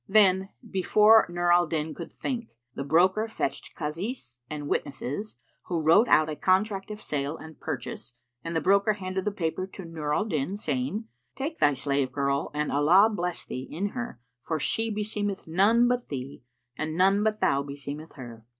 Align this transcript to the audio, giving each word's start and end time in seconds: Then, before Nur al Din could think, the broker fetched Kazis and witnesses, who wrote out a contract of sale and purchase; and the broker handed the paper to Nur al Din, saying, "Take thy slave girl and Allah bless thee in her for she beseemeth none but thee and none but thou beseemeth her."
Then, 0.07 0.49
before 0.67 1.27
Nur 1.29 1.51
al 1.53 1.67
Din 1.67 1.93
could 1.93 2.11
think, 2.11 2.49
the 2.73 2.83
broker 2.83 3.27
fetched 3.27 3.75
Kazis 3.75 4.39
and 4.49 4.67
witnesses, 4.67 5.35
who 5.65 5.79
wrote 5.79 6.07
out 6.07 6.27
a 6.27 6.35
contract 6.35 6.89
of 6.89 6.99
sale 6.99 7.37
and 7.37 7.59
purchase; 7.59 8.13
and 8.43 8.55
the 8.55 8.61
broker 8.61 8.93
handed 8.93 9.25
the 9.25 9.31
paper 9.31 9.67
to 9.67 9.85
Nur 9.85 10.11
al 10.11 10.25
Din, 10.25 10.57
saying, 10.57 11.05
"Take 11.35 11.59
thy 11.59 11.75
slave 11.75 12.11
girl 12.11 12.49
and 12.51 12.71
Allah 12.71 13.11
bless 13.15 13.45
thee 13.45 13.67
in 13.69 13.89
her 13.89 14.19
for 14.41 14.59
she 14.59 14.89
beseemeth 14.89 15.47
none 15.47 15.87
but 15.87 16.07
thee 16.09 16.41
and 16.75 16.97
none 16.97 17.21
but 17.21 17.39
thou 17.39 17.61
beseemeth 17.61 18.15
her." 18.15 18.47